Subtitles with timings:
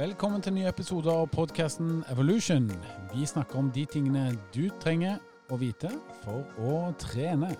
[0.00, 2.70] Velkommen til en ny episode av podkasten Evolution.
[3.10, 5.18] Vi snakker om de tingene du trenger
[5.52, 5.90] å vite
[6.22, 7.50] for å trene.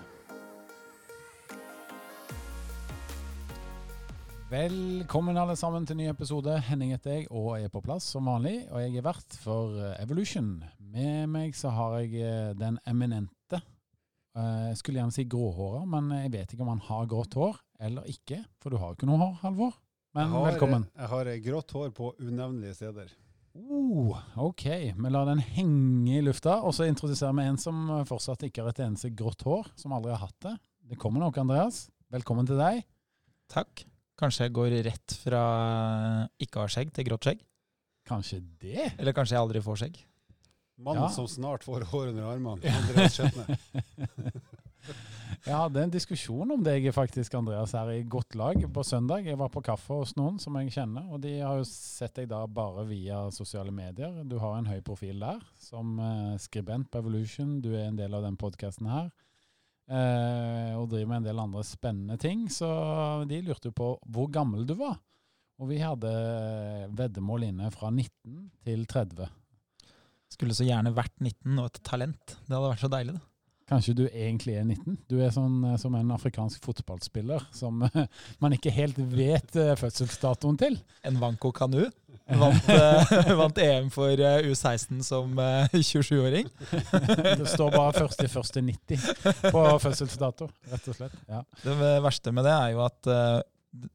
[4.48, 6.54] Velkommen alle sammen til ny episode.
[6.64, 8.62] Henning heter jeg og er på plass som vanlig.
[8.70, 10.62] Og jeg er vert for Evolution.
[10.80, 16.08] Med meg så har jeg eh, den eminente eh, Jeg skulle gjerne si gråhåra, men
[16.22, 18.40] jeg vet ikke om han har grått hår eller ikke.
[18.64, 19.76] For du har jo ikke noe hår, Halvor.
[20.10, 20.84] Men jeg har, velkommen.
[20.98, 23.12] Jeg har grått hår på unevnelige steder.
[23.54, 24.64] Oh, ok,
[24.98, 26.56] vi lar den henge i lufta.
[26.66, 30.10] Og så introduserer vi en som fortsatt ikke har et eneste grått hår, som aldri
[30.14, 30.56] har hatt det.
[30.90, 31.84] Det kommer nok, Andreas.
[32.10, 32.82] Velkommen til deg.
[33.50, 33.84] Takk.
[34.18, 35.44] Kanskje jeg går rett fra
[36.42, 37.44] ikke har skjegg til grått skjegg?
[38.10, 38.90] Kanskje det?
[38.98, 40.00] Eller kanskje jeg aldri får skjegg?
[40.80, 41.12] Mannen Ja.
[41.14, 42.74] som snart får hår under armene.
[42.82, 43.46] Andreas Skjetne.
[45.46, 49.26] Jeg hadde en diskusjon om deg faktisk, Andreas, her i godt lag på søndag.
[49.28, 52.28] Jeg var på kaffe hos noen som jeg kjenner, og de har jo sett deg
[52.32, 54.22] da bare via sosiale medier.
[54.28, 57.58] Du har en høy profil der, som eh, skribent på Evolution.
[57.64, 59.10] Du er en del av den podkasten her.
[59.90, 62.46] Eh, og driver med en del andre spennende ting.
[62.52, 62.68] Så
[63.30, 64.98] de lurte på hvor gammel du var.
[65.60, 66.10] Og vi hadde
[66.96, 69.28] veddemål inne fra 19 til 30.
[70.30, 72.38] Skulle så gjerne vært 19 og et talent.
[72.46, 73.26] Det hadde vært så deilig, det.
[73.70, 74.96] Kanskje du egentlig er 19?
[75.06, 78.06] Du er sånn eh, som en afrikansk fotballspiller som eh,
[78.42, 80.78] man ikke helt vet eh, fødselsdatoen til.
[81.06, 81.84] En Vanko Kanu
[82.40, 82.70] vant,
[83.40, 86.50] vant EM for eh, U16 som eh, 27-åring.
[87.40, 91.14] Det står bare 1.1.90 på fødselsdato, rett og slett.
[91.30, 91.44] Ja.
[91.62, 93.14] Det verste med det er jo at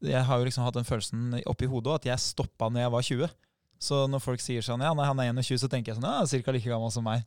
[0.00, 3.10] jeg har jo liksom hatt den følelsen oppi hodet at jeg stoppa når jeg var
[3.12, 3.36] 20.
[3.76, 6.24] Så når folk sier sånn ja, nei, han er 21, så tenker jeg sånn ja,
[6.24, 6.56] ca.
[6.56, 7.26] like gammel som meg.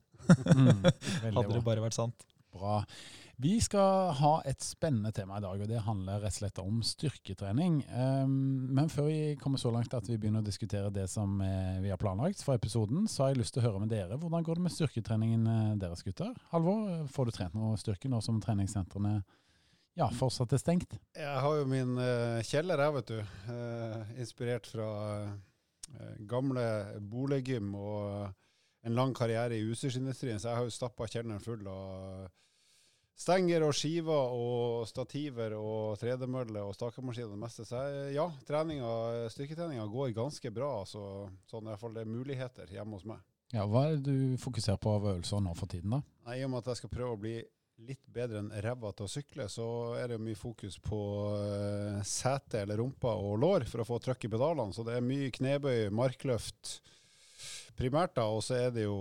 [0.50, 0.82] Mm,
[1.36, 2.26] Hadde det bare vært sant.
[2.54, 2.84] Bra.
[3.40, 6.82] Vi skal ha et spennende tema i dag, og det handler rett og slett om
[6.84, 7.78] styrketrening.
[7.88, 8.34] Um,
[8.76, 11.92] men før vi kommer så langt at vi begynner å diskutere det som eh, vi
[11.94, 14.18] har planlagt for episoden, så har jeg lyst til å høre med dere.
[14.20, 16.34] Hvordan går det med styrketreningen eh, deres, gutter?
[16.52, 19.22] Halvor, får du trent noe styrke nå som treningssentrene
[19.96, 21.00] ja, fortsatt er stengt?
[21.16, 24.20] Jeg har jo min eh, kjeller her, vet du.
[24.20, 24.90] Inspirert fra
[26.28, 26.68] gamle
[27.00, 28.36] boliggym og
[28.86, 30.40] en lang karriere i utstyrsindustrien.
[30.40, 32.28] Så jeg har jo stappa kjelleren full av
[33.20, 37.68] stenger og skiver og stativer og tredemølle og stakemaskiner og det meste.
[37.68, 38.94] Så jeg, ja, treninga,
[39.34, 40.72] styrketreninga går ganske bra.
[40.88, 41.04] Så,
[41.52, 43.24] sånn i hvert fall det er muligheter hjemme hos meg.
[43.50, 46.04] Ja, Hva er det du fokuserer på av øvelser nå for tiden, da?
[46.30, 47.40] Nei, I og med at jeg skal prøve å bli
[47.88, 49.66] litt bedre enn ræva til å sykle, så
[49.98, 51.00] er det mye fokus på
[51.32, 54.76] uh, sete eller rumpa og lår for å få trøkk i pedalene.
[54.76, 56.78] Så det er mye knebøy, markløft
[57.80, 58.26] primært, da.
[58.30, 58.98] Og så er det jo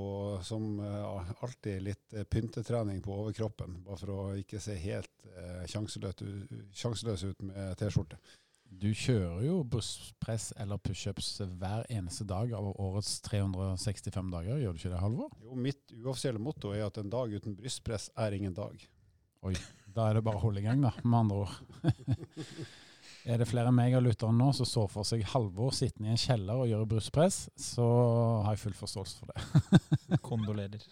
[0.47, 6.63] som eh, alltid litt eh, pyntetrening på overkroppen, bare for å ikke se helt u-
[6.79, 8.19] sjanseløs ut med T-skjorte.
[8.69, 14.83] Du kjører jo brystpress eller pushups hver eneste dag av årets 365 dager, gjør du
[14.83, 15.31] ikke det, Halvor?
[15.43, 18.77] Jo, mitt uoffisielle motto er at en dag uten brystpress er ingen dag.
[19.49, 19.55] Oi,
[19.95, 21.57] Da er det bare å holde i gang, da, med andre ord.
[23.27, 26.71] er det flere megalyttere nå som så for seg Halvor sittende i en kjeller og
[26.71, 27.87] gjøre brystpress, så
[28.45, 30.21] har jeg full forståelse for det.
[30.29, 30.85] Kondolerer.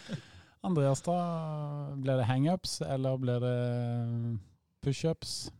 [0.66, 1.16] Andreas, da?
[1.98, 3.56] Blir det hangups, eller blir det
[4.84, 5.50] pushups?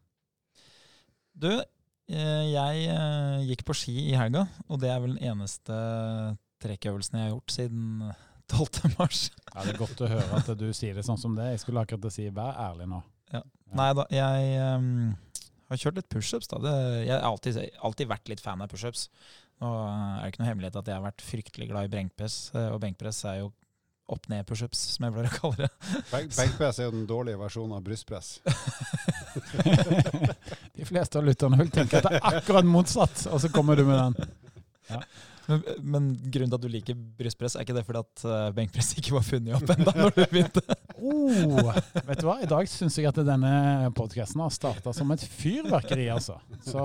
[1.32, 5.78] Du, eh, jeg eh, gikk på ski i helga, og det er vel den eneste
[6.62, 8.12] trekkøvelsen jeg har gjort siden
[8.52, 8.92] 12.
[8.98, 9.24] mars.
[9.48, 11.50] Ja, det er godt å høre at du sier det sånn som det.
[11.54, 13.02] Jeg skulle akkurat si vær ærlig nå.
[13.32, 13.42] Ja.
[13.72, 14.56] Nei da, jeg
[15.72, 16.48] ehm, har kjørt litt pushups.
[16.52, 16.56] da.
[17.02, 19.02] Jeg har alltid, alltid vært litt fan av pushups.
[19.62, 22.68] Nå er det ikke noe hemmelighet at jeg har vært fryktelig glad i benkpress, eh,
[22.74, 23.48] og benkpress er jo
[24.12, 25.70] opp-ned-pushups, som jeg pleier å kalle det.
[26.10, 28.28] Benk- Benkpress er jo den dårlige versjonen av brystpress.
[30.76, 33.84] De fleste av lytterne vil tenke at det er akkurat motsatt, og så kommer du
[33.88, 35.02] med den.
[35.52, 38.92] Men, men grunnen til at du liker brystpress, er ikke det fordi at eh, benkpress
[39.00, 40.64] ikke var funnet opp ennå når du begynte?
[41.02, 41.70] Oh,
[42.06, 42.36] vet du hva?
[42.44, 43.54] I dag syns jeg at denne
[43.98, 46.38] podkasten har starta som et fyrverkeri, altså.
[46.66, 46.82] Så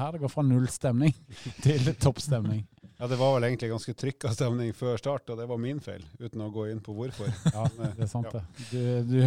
[0.00, 1.12] her det går fra null stemning
[1.64, 2.64] til toppstemning.
[2.98, 6.04] Ja, Det var vel egentlig ganske trykka stemning før start, og det var min feil,
[6.22, 7.28] uten å gå inn på hvorfor.
[7.50, 8.44] Ja, det er sant, det.
[8.70, 8.80] Du,
[9.10, 9.18] du,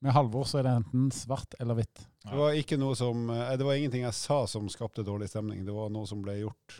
[0.00, 2.06] med Halvor så er det enten svart eller hvitt.
[2.24, 5.64] Det var, ikke noe som, eh, det var ingenting jeg sa som skapte dårlig stemning,
[5.66, 6.78] det var noe som ble gjort.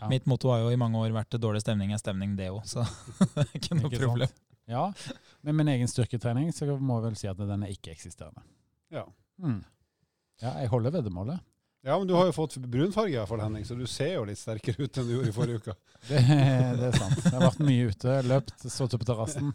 [0.00, 0.08] Ja.
[0.10, 2.84] Mitt motto har jo i mange år vært dårlig stemning er stemning, det òg, så
[3.34, 4.08] det er ikke noe Ikke sant?
[4.08, 4.34] problem.
[4.70, 4.82] Ja,
[5.42, 8.44] Med min egen styrketrening så må jeg vel si at den er ikke-eksisterende.
[8.94, 9.02] Ja.
[9.42, 9.60] Mm.
[10.42, 11.40] Ja, jeg holder veddemålet.
[11.82, 14.24] ja, men du har jo fått brunfarge i hvert fall, Henning, så du ser jo
[14.28, 15.74] litt sterkere ut enn du gjorde i forrige uke.
[16.08, 16.18] Det,
[16.78, 17.18] det er sant.
[17.24, 19.50] Jeg har vært mye ute, løpt, stått på terrassen.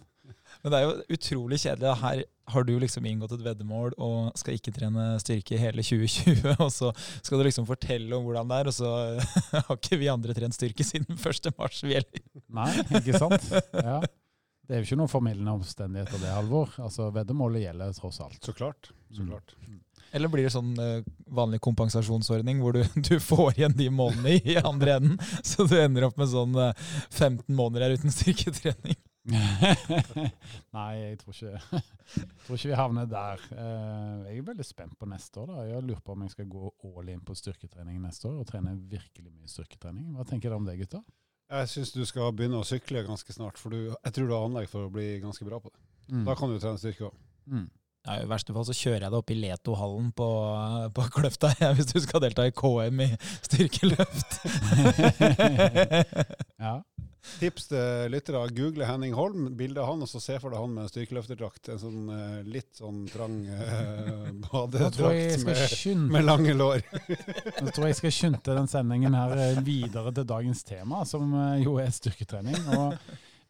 [0.68, 1.92] Men det er jo utrolig kjedelig.
[2.02, 2.22] Her
[2.52, 6.90] har du liksom inngått et veddemål og skal ikke trene styrke hele 2020, og så
[7.24, 8.92] skal du liksom fortelle om hvordan det er, og så
[9.70, 11.50] har ikke vi andre trent styrke siden 1.
[11.56, 12.24] mars, vi heller.
[12.60, 12.68] Nei,
[13.00, 13.48] ikke sant?
[13.72, 14.02] Ja.
[14.68, 16.76] Det er jo ikke noen formildende omstendigheter, det, Halvor.
[16.84, 18.42] Altså, Veddemålet gjelder tross alt.
[18.44, 18.92] Så klart.
[19.16, 19.80] Så Mm.
[20.16, 21.04] Eller blir det sånn uh,
[21.36, 26.08] vanlig kompensasjonsordning hvor du, du får igjen de månedene i andre enden, så du ender
[26.08, 26.72] opp med sånn uh,
[27.12, 29.00] 15 måneder her uten styrketrening?
[30.78, 31.52] Nei, jeg tror ikke,
[32.16, 33.44] jeg tror ikke vi havner der.
[33.52, 35.52] Eh, Jeg er veldig spent på neste år.
[35.52, 35.66] da.
[35.68, 38.76] Jeg lurer på om jeg skal gå all in på styrketrening neste år og trene
[38.92, 40.14] virkelig mye styrketrening.
[40.16, 41.04] Hva tenker dere om det, gutter?
[41.48, 44.48] Jeg syns du skal begynne å sykle ganske snart, for du, jeg tror du har
[44.50, 45.80] anlegg for å bli ganske bra på det.
[46.12, 46.24] Mm.
[46.28, 47.20] Da kan du trene styrke òg.
[47.48, 47.68] Mm.
[48.08, 50.28] Ja, I verste fall så kjører jeg deg opp i Leto-hallen på,
[50.96, 53.08] på Kløfta ja, hvis du skal delta i KM i
[53.48, 54.38] styrkeløft.
[56.60, 56.78] Ja.
[57.38, 58.42] Tips til lyttere.
[58.56, 61.72] Google Henning Holm, bilde av han, og så se for deg han med en styrkeløfterdrakt.
[61.74, 66.84] En sånn eh, litt sånn trang uh, jeg jeg badedrakt med, med lange lår.
[67.58, 71.78] Jeg tror jeg skal skynde den sendingen her eh, videre til dagens tema, som jo
[71.82, 72.58] er styrketrening.
[72.78, 72.96] Og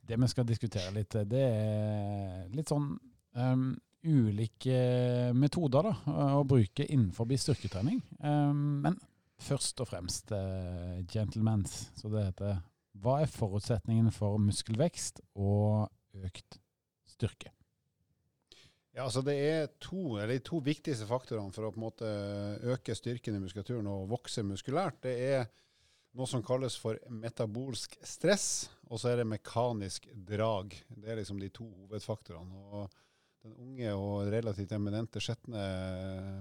[0.08, 2.88] det vi skal diskutere litt, det er litt sånn
[3.36, 3.68] um,
[4.08, 5.94] ulike metoder da,
[6.40, 8.00] å bruke innenfor styrketrening.
[8.24, 8.98] Um, men
[9.44, 12.58] først og fremst, uh, gentlemans, så det heter,
[13.02, 16.60] hva er forutsetningen for muskelvekst og økt
[17.10, 17.52] styrke?
[18.98, 22.12] Ja, altså Det er to, de to viktigste faktorene for å på en måte
[22.74, 25.04] øke styrken i muskulaturen og vokse muskulært.
[25.06, 25.44] Det er
[26.18, 30.74] noe som kalles for metabolsk stress, og så er det mekanisk drag.
[30.90, 32.64] Det er liksom de to hovedfaktorene.
[32.74, 32.90] og
[33.48, 35.62] Den unge og relativt eminente Skjetne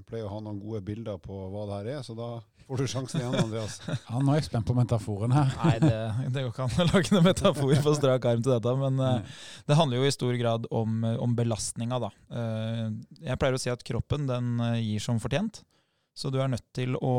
[0.08, 2.28] pleier å ha noen gode bilder på hva det her er, så da
[2.66, 3.76] får du sjansen igjen, Andreas.
[4.08, 5.52] Ja, nå er jeg spent på metaforen her.
[5.60, 6.00] Nei, det,
[6.34, 8.74] det går ikke an å lage noen metafor på strak arm til dette.
[8.80, 9.38] Men uh,
[9.68, 12.10] det handler jo i stor grad om, eh, om belastninga, da.
[12.26, 12.90] Uh,
[13.22, 15.62] jeg pleier å si at kroppen den eh, gir som fortjent.
[16.16, 17.14] Så du er nødt til å,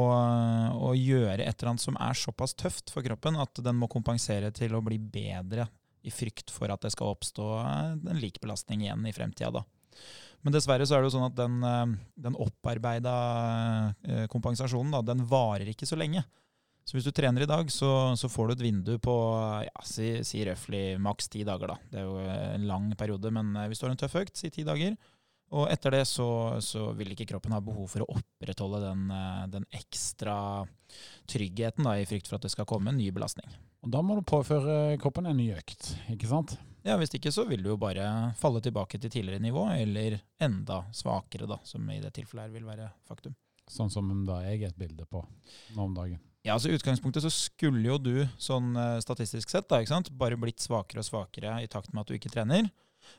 [0.83, 4.51] å gjøre et eller annet som er såpass tøft for kroppen at den må kompensere
[4.51, 5.69] til å bli bedre
[6.07, 9.63] i frykt for at det skal oppstå eh, en lik belastning igjen i fremtida.
[10.45, 11.95] Men dessverre så er det jo sånn at den, eh,
[12.27, 13.15] den opparbeida
[14.05, 16.23] eh, kompensasjonen da, den varer ikke så lenge.
[16.87, 19.13] Så hvis du trener i dag, så, så får du et vindu på
[19.65, 21.73] ja, si, si røftlig maks ti dager.
[21.73, 21.75] da.
[21.91, 24.51] Det er jo en lang periode, men eh, hvis du har en tøff økt, si
[24.53, 24.95] ti dager.
[25.55, 26.27] Og etter det så,
[26.63, 30.35] så vil ikke kroppen ha behov for å opprettholde den, eh, den ekstra
[31.29, 33.47] tryggheten da, i frykt for at det skal komme en ny belastning.
[33.85, 36.57] Og da må du påføre kroppen en ny økt, ikke sant?
[36.87, 40.85] Ja, Hvis ikke så vil du jo bare falle tilbake til tidligere nivå, eller enda
[40.95, 43.35] svakere, da, som i det tilfellet her vil være faktum.
[43.67, 45.19] Sånn som da jeg er et bilde på
[45.75, 46.19] nå om dagen.
[46.47, 50.39] Ja, altså utgangspunktet så skulle jo du, sånn eh, statistisk sett, da, ikke sant, bare
[50.39, 52.69] blitt svakere og svakere i takt med at du ikke trener.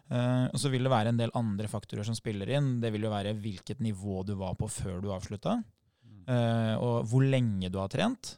[0.09, 2.77] Eh, og så vil det være en del andre faktorer som spiller inn.
[2.83, 5.59] Det vil jo være hvilket nivå du var på før du avslutta,
[6.29, 8.37] uh, og hvor lenge du har trent.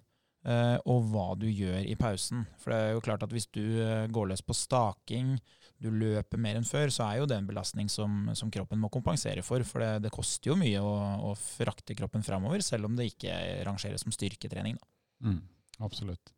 [0.49, 2.47] uh, og hva du gjør i pausen.
[2.61, 5.35] For det er jo klart at hvis du eh, går løs på staking,
[5.81, 8.89] du løper mer enn før, så er jo det en belastning som, som kroppen må
[8.93, 9.65] kompensere for.
[9.69, 10.95] For det, det koster jo mye å,
[11.31, 13.37] å frakte kroppen framover, selv om det ikke
[13.69, 14.77] rangeres som styrketrening.
[15.25, 15.41] Mm,
[15.85, 16.33] absolutt.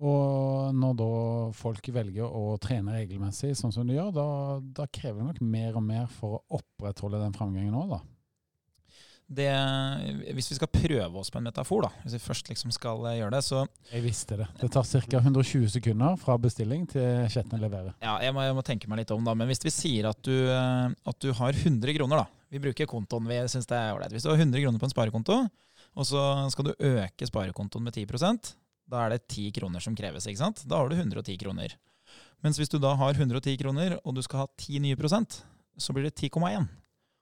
[0.00, 1.10] Og når da
[1.56, 4.28] folk velger å trene regelmessig, sånn som de gjør, da,
[4.80, 8.00] da krever det nok mer og mer for å opprettholde den framgangen òg, da.
[9.30, 9.46] Det,
[10.34, 13.20] hvis vi skal prøve oss på en metafor, da, hvis vi først liksom skal eh,
[13.20, 13.60] gjøre det, så
[13.92, 14.48] Jeg visste det.
[14.58, 15.20] Det tar ca.
[15.20, 17.92] 120 sekunder fra bestilling til kjetten leverer.
[18.02, 19.36] ja, jeg må, jeg må tenke meg litt om, da.
[19.38, 22.46] Men hvis vi sier at du, eh, at du har 100 kroner, da.
[22.50, 24.16] Vi bruker kontoen, vi syns det er ålreit.
[24.16, 25.38] Hvis du har 100 kroner på en sparekonto,
[25.94, 28.10] og så skal du øke sparekontoen med 10
[28.90, 30.26] da er det 10 kroner som kreves.
[30.26, 30.64] ikke sant?
[30.66, 31.76] Da har du 110 kroner.
[32.42, 35.42] Mens hvis du da har 110 kroner, og du skal ha 10 nye prosent,
[35.78, 36.66] så blir det 10,1.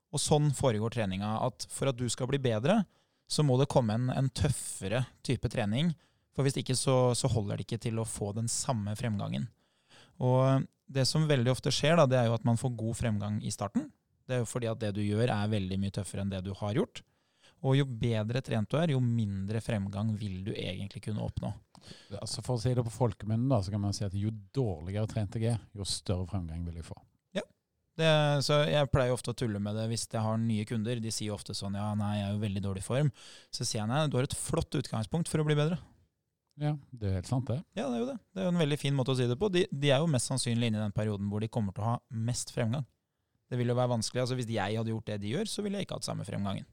[0.08, 1.34] Og sånn foregår treninga.
[1.44, 2.80] At for at du skal bli bedre,
[3.28, 5.92] så må det komme en, en tøffere type trening.
[6.32, 9.48] For hvis ikke så, så holder det ikke til å få den samme fremgangen.
[10.24, 13.40] Og det som veldig ofte skjer, da, det er jo at man får god fremgang
[13.44, 13.90] i starten.
[14.28, 16.54] Det er jo fordi at det du gjør er veldig mye tøffere enn det du
[16.56, 17.02] har gjort.
[17.66, 21.50] Og jo bedre trent du er, jo mindre fremgang vil du egentlig kunne oppnå.
[22.20, 25.10] Altså For å si det på folkemunne, da, så kan man si at jo dårligere
[25.10, 26.98] trent jeg er, jo større fremgang vil jeg få.
[27.98, 28.08] Det,
[28.46, 31.00] så Jeg pleier ofte å tulle med det hvis jeg har nye kunder.
[31.02, 33.08] De sier ofte sånn ja, nei, jeg er jo veldig dårlig i form.
[33.50, 35.80] Så sier jeg nei, du har et flott utgangspunkt for å bli bedre.
[36.58, 37.58] Ja, det er helt sant, det.
[37.78, 38.16] Ja, det er jo det.
[38.34, 39.50] Det er jo en veldig fin måte å si det på.
[39.54, 41.92] De, de er jo mest sannsynlig inne i den perioden hvor de kommer til å
[41.92, 41.98] ha
[42.30, 42.86] mest fremgang.
[43.48, 44.24] Det vil jo være vanskelig.
[44.24, 46.66] altså Hvis jeg hadde gjort det de gjør, så ville jeg ikke hatt samme fremgangen.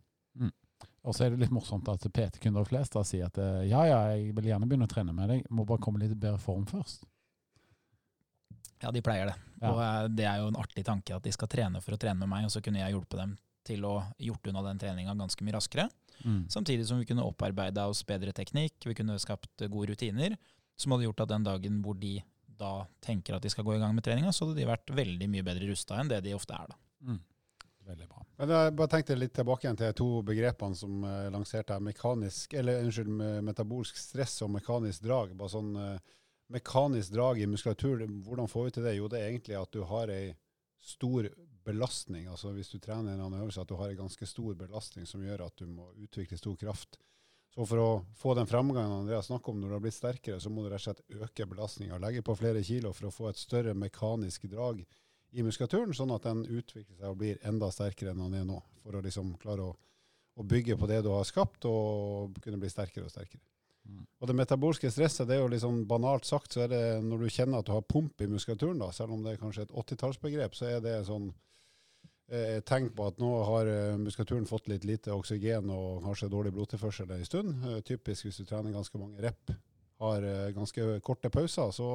[1.05, 3.99] Og så er det litt morsomt at PT-kunder flest da sier at eh, ja, ja,
[4.15, 6.65] jeg vil gjerne begynne å trene med deg, må bare komme litt i bedre form
[6.69, 7.05] først.
[8.81, 9.35] Ja, de pleier det.
[9.61, 9.71] Ja.
[9.71, 12.17] Og eh, det er jo en artig tanke at de skal trene for å trene
[12.23, 13.35] med meg, og så kunne jeg hjulpet dem
[13.65, 15.87] til å gjort unna den treninga ganske mye raskere.
[16.23, 16.45] Mm.
[16.53, 20.37] Samtidig som vi kunne opparbeida oss bedre teknikk, vi kunne skapt gode rutiner,
[20.77, 22.17] som hadde gjort at den dagen hvor de
[22.55, 25.27] da tenker at de skal gå i gang med treninga, så hadde de vært veldig
[25.31, 26.71] mye bedre rusta enn det de ofte er.
[26.71, 26.77] da.
[27.09, 27.19] Mm.
[27.85, 28.23] Veldig bra.
[28.39, 31.83] Men jeg bare tenkte litt tilbake igjen til to begrepene som uh, lanserte her.
[31.85, 33.11] Mekanisk, eller unnskyld,
[33.45, 35.35] metabolsk stress og mekanisk drag.
[35.37, 36.15] Bare sånn uh,
[36.53, 38.95] mekanisk drag i muskulatur, hvordan får vi til det?
[38.97, 40.33] Jo, det er egentlig at du har ei
[40.85, 41.29] stor
[41.65, 42.27] belastning.
[42.29, 45.23] Altså hvis du trener en annen øvelse, at du har ei ganske stor belastning som
[45.25, 46.99] gjør at du må utvikle stor kraft.
[47.55, 47.89] Så for å
[48.19, 50.83] få den fremgangen Andreas snakker om når du har blitt sterkere, så må du rett
[50.83, 51.97] og slett øke belastninga.
[52.03, 54.83] Legge på flere kilo for å få et større mekanisk drag
[55.31, 58.61] i muskulaturen, sånn at den utvikler seg og blir enda sterkere enn den er nå.
[58.83, 59.73] For å liksom klare å,
[60.35, 63.43] å bygge på det du har skapt, og kunne bli sterkere og sterkere.
[63.85, 64.05] Mm.
[64.21, 67.33] Og det metabolske stresset, det er jo liksom banalt sagt, så er det når du
[67.33, 70.57] kjenner at du har pump i muskulaturen, da, selv om det er kanskje et 80-tallsbegrep,
[70.57, 71.29] så er det sånn
[72.31, 76.55] eh, tegn på at nå har eh, muskulaturen fått litt lite oksygen og kanskje dårlig
[76.55, 77.53] blodtilførsel en stund.
[77.69, 79.53] Eh, typisk hvis du trener ganske mange rep,
[80.01, 81.89] har eh, ganske korte pauser, så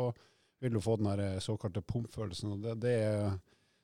[0.61, 2.57] vil du få den her eh, såkalte pumpfølelsen.
[2.57, 3.39] Og det, det er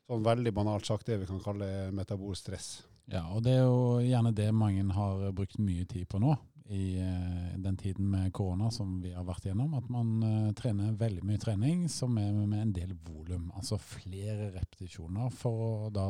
[0.07, 2.69] sånn veldig banalt sagt det vi kan kalle metabolsk stress.
[3.11, 6.35] Ja, og det er jo gjerne det mange har brukt mye tid på nå,
[6.75, 9.77] i eh, den tiden med korona som vi har vært gjennom.
[9.79, 14.51] At man eh, trener veldig mye trening som er med en del volum, altså flere
[14.57, 16.09] repetisjoner for å da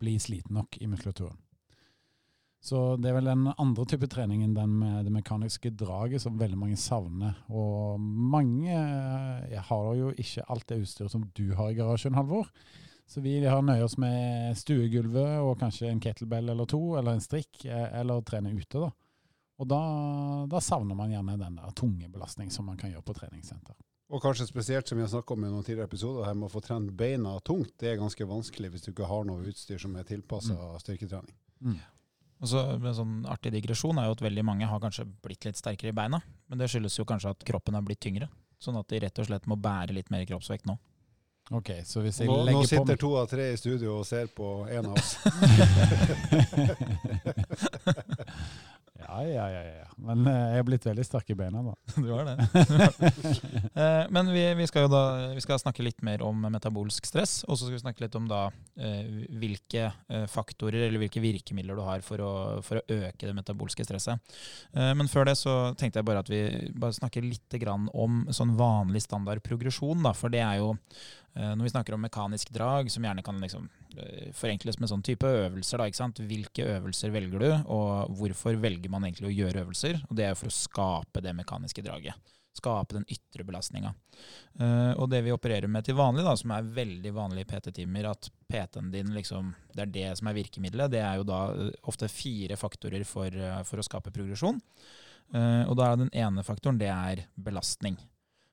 [0.00, 1.38] bli sliten nok i muskulaturen.
[2.60, 6.36] Så det er vel den andre type trening enn den med det mekaniske draget som
[6.40, 7.38] veldig mange savner.
[7.48, 12.50] Og mange eh, har jo ikke alt det utstyret som du har i garasjen, Halvor.
[13.10, 17.24] Så vi har nøye oss med stuegulvet og kanskje en kettlebell eller to, eller en
[17.24, 18.76] strikk, eh, eller trene ute.
[18.76, 18.90] da.
[19.60, 19.80] Og da,
[20.48, 23.76] da savner man gjerne den der tunge belastning som man kan gjøre på treningssenter.
[24.10, 26.52] Og kanskje spesielt som vi har snakket om i noen tidligere episoder, her med å
[26.52, 29.94] få trent beina tungt, det er ganske vanskelig hvis du ikke har noe utstyr som
[29.96, 31.36] er tilpassa styrketrening.
[31.62, 31.99] Og
[32.48, 35.90] så En sånn artig digresjon er jo at veldig mange har kanskje blitt litt sterkere
[35.92, 36.18] i beina,
[36.48, 38.28] men det skyldes jo kanskje at kroppen er blitt tyngre.
[38.60, 40.74] Sånn at de rett og slett må bære litt mer kroppsvekt nå.
[41.50, 43.98] Ok, så hvis jeg Nå, nå legger på Nå sitter to av tre i studio
[43.98, 45.18] og ser på en av oss.
[49.10, 49.86] Ja, ja, ja, ja.
[50.00, 51.74] Men eh, jeg er blitt veldig sterk i beina, da.
[52.04, 52.36] Du har det.
[53.80, 55.02] Eh, Men vi, vi skal jo da
[55.34, 58.26] vi skal snakke litt mer om metabolsk stress, og så skal vi snakke litt om
[58.30, 58.40] da
[58.78, 59.88] eh, hvilke
[60.30, 62.32] faktorer eller hvilke virkemidler du har for å,
[62.66, 64.34] for å øke det metabolske stresset.
[64.74, 66.40] Men før det så tenkte jeg bare at vi
[66.74, 70.74] bare snakker litt grann om sånn vanlig standard progresjon, da, for det er jo
[71.34, 75.28] når vi snakker om mekanisk drag, som gjerne kan liksom eh, forenkles med sånn type
[75.28, 75.82] øvelser.
[75.82, 76.08] Da?
[76.26, 80.02] Hvilke øvelser velger du, og hvorfor velger man egentlig å gjøre øvelser?
[80.08, 82.34] Og Det er for å skape det mekaniske draget.
[82.56, 83.92] Skape den ytre belastninga.
[84.58, 88.10] Eh, og det vi opererer med til vanlig, da, som er veldig vanlig i PT-timer,
[88.10, 91.70] at PT-en din liksom, det er det som er virkemidlet, det er jo da eh,
[91.90, 94.58] ofte fire faktorer for, eh, for å skape progresjon.
[95.30, 97.94] Eh, og da er den ene faktoren det er belastning.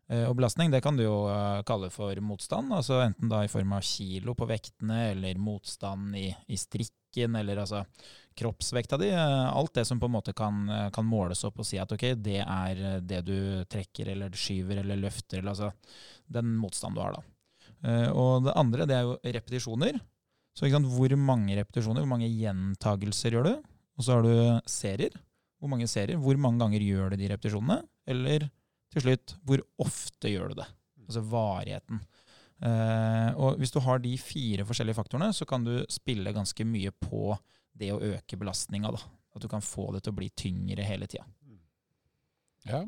[0.10, 3.52] Eh, Og belastning det kan du jo eh, kalle for motstand, altså enten da i
[3.52, 7.84] form av kilo på vektene, eller motstand i, i strikken, eller altså
[8.38, 9.10] kroppsvekta di.
[9.12, 12.14] eh, Alt det som på en måte kan, kan måles opp og si at ok,
[12.24, 13.38] det er det du
[13.68, 15.72] trekker eller skyver eller løfter, eller altså
[16.28, 17.26] den motstanden du har da.
[18.18, 20.00] Og det andre det er jo repetisjoner.
[20.58, 23.52] Så sant, hvor mange repetisjoner, hvor mange gjentagelser gjør du?
[23.98, 25.14] Og så har du serier.
[25.62, 26.18] Hvor mange serier?
[26.18, 27.84] Hvor mange ganger gjør du de repetisjonene?
[28.10, 28.48] Eller
[28.94, 30.68] til slutt, hvor ofte gjør du det?
[31.08, 32.02] Altså varigheten.
[32.66, 36.92] Eh, og hvis du har de fire forskjellige faktorene, så kan du spille ganske mye
[36.92, 37.36] på
[37.78, 38.92] det å øke belastninga.
[38.92, 41.28] At du kan få det til å bli tyngre hele tida.
[42.68, 42.82] Ja,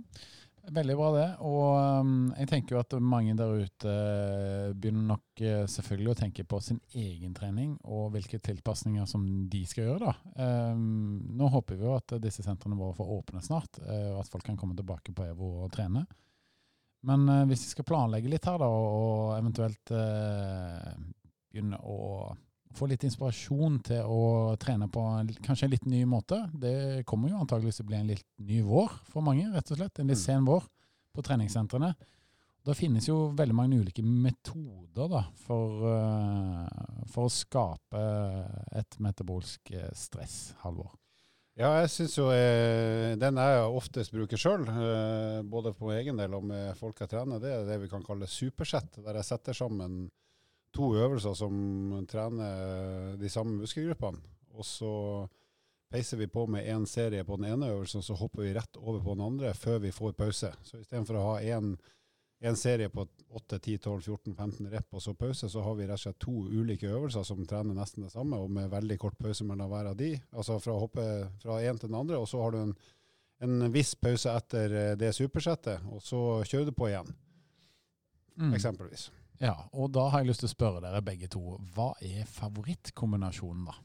[0.73, 1.27] veldig bra det.
[1.45, 6.17] Og um, jeg tenker jo at mange der ute eh, begynner nok eh, selvfølgelig å
[6.21, 10.09] tenke på sin egen trening og hvilke tilpasninger som de skal gjøre.
[10.09, 10.15] da.
[10.73, 14.31] Um, nå håper vi jo at disse sentrene våre får åpne snart, eh, og at
[14.31, 16.05] folk kan komme tilbake på EVO og trene.
[17.07, 19.91] Men hvis vi skal planlegge litt her, da, og, eventuelt
[21.47, 22.33] begynne å
[22.77, 26.37] få litt inspirasjon til å trene på en, kanskje en litt ny måte.
[26.53, 29.79] Det kommer jo antageligvis til å bli en litt ny vår for mange, rett og
[29.81, 29.99] slett.
[29.99, 30.25] En litt Mm.
[30.25, 30.63] sen vår
[31.15, 31.95] på treningssentrene.
[32.65, 38.01] Da finnes jo veldig mange ulike metoder da, for, eh, for å skape
[38.75, 40.91] et metabolsk eh, stress, Halvor.
[41.57, 44.63] Ja, jeg syns jo eh, den jeg oftest bruker sjøl,
[45.49, 48.27] både på egen del og med folk jeg trener, det er det vi kan kalle
[48.27, 49.01] supersett.
[49.03, 50.09] Der jeg setter sammen
[50.75, 51.53] to øvelser som
[52.09, 54.19] trener de samme muskelgruppene.
[54.59, 54.91] Og så
[55.89, 58.99] peiser vi på med én serie på den ene øvelsen, så hopper vi rett over
[59.01, 60.51] på den andre før vi får pause.
[60.63, 61.73] Så istedenfor å ha én
[62.41, 63.03] en serie på
[63.35, 67.41] 8-10-12-14-15 rep og så pause, så har vi rett og slett to ulike øvelser som
[67.47, 70.13] trener nesten det samme, og med veldig kort pause mellom hver av de.
[70.31, 71.03] Altså fra å hoppe
[71.41, 72.71] fra en til den andre, og så har du en,
[73.43, 77.11] en viss pause etter eh, det supersettet, og så kjører du på igjen,
[78.39, 78.53] Mm.
[78.55, 79.09] eksempelvis.
[79.39, 81.41] Ja, og da har jeg lyst til å spørre dere begge to.
[81.75, 83.77] Hva er favorittkombinasjonen, da?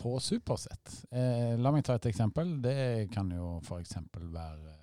[0.00, 1.02] På supersett.
[1.12, 2.58] Eh, la meg ta et eksempel.
[2.64, 3.96] Det kan jo f.eks.
[4.16, 4.74] være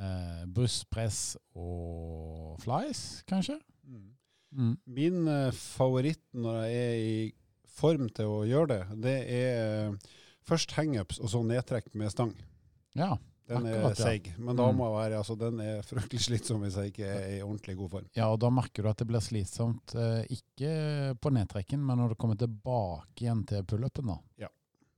[0.00, 3.58] eh, brystpress og flies, kanskje?
[3.84, 4.74] Mm.
[4.84, 7.32] Min eh, favoritt når jeg er i
[7.80, 10.14] form til å gjøre det, det er eh,
[10.48, 12.34] først hangups og så nedtrekk med stang.
[12.98, 13.14] Ja.
[13.50, 14.06] Den Akkurat, er ja.
[14.06, 14.76] seig, men da Mm.
[14.78, 17.90] må jeg være, altså, den er fryktelig slitsom hvis jeg ikke er i ordentlig god
[17.96, 18.06] form.
[18.14, 22.08] ja, og da merker du at det blir slitsomt, eh, ikke på nedtrekken, men når
[22.14, 24.18] du kommer tilbake igjen til pullupen, da.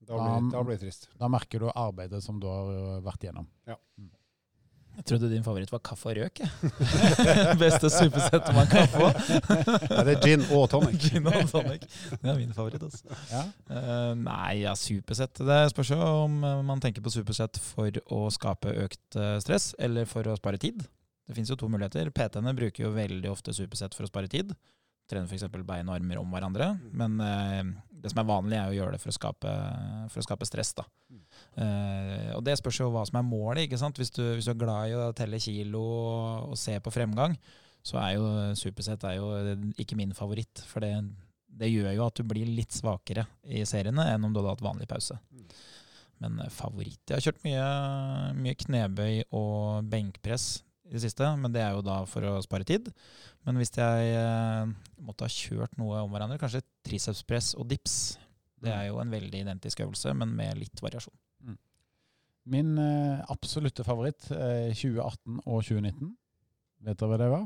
[0.05, 1.09] Da blir, da, da blir det trist.
[1.17, 3.47] Da merker du arbeidet som du har eh, vært gjennom.
[4.93, 6.43] Jeg trodde din favoritt var kaffe og røk.
[6.43, 6.49] Ja.
[7.63, 9.09] Beste supersettet man kan få.
[9.89, 10.99] Ja, det er gin og tonic.
[11.07, 11.87] Gin og tonic.
[12.13, 12.85] Det er min favoritt.
[12.85, 13.17] altså.
[13.31, 13.43] Ja.
[13.71, 15.41] Uh, nei, ja, supersett.
[15.41, 19.73] Det spørs jo om eh, man tenker på supersett for å skape økt eh, stress,
[19.81, 20.85] eller for å spare tid.
[21.27, 22.13] Det finnes jo to muligheter.
[22.13, 24.53] PT-ene bruker jo veldig ofte supersett for å spare tid.
[25.11, 25.49] Trener f.eks.
[25.65, 26.75] bein og armer om hverandre.
[26.93, 27.65] Men uh,
[28.03, 29.57] det som er vanlig, er å gjøre det for å skape,
[30.13, 30.77] for å skape stress.
[30.77, 30.85] da.
[31.61, 33.67] Eh, og det spørs jo hva som er målet.
[33.67, 33.99] ikke sant?
[34.01, 37.37] Hvis du, hvis du er glad i å telle kilo og, og se på fremgang,
[37.83, 38.27] så er jo
[38.59, 39.29] supersett er jo
[39.81, 40.63] ikke min favoritt.
[40.71, 40.95] For det,
[41.49, 44.67] det gjør jo at du blir litt svakere i seriene enn om du hadde hatt
[44.69, 45.19] vanlig pause.
[46.23, 47.65] Men eh, favoritt Jeg har kjørt mye,
[48.39, 52.67] mye knebøy og benkpress i det siste, men det er jo da for å spare
[52.69, 52.91] tid.
[53.47, 54.69] Men hvis jeg uh,
[55.01, 58.19] måtte ha kjørt noe om hverandre, kanskje tricepspress og dips.
[58.63, 61.17] Det er jo en veldig identisk øvelse, men med litt variasjon.
[62.51, 66.15] Min eh, absolutte favoritt eh, 2018 og 2019.
[66.83, 67.45] Vet dere hva det var?